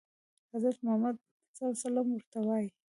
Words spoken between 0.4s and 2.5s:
حضرت محمد ورته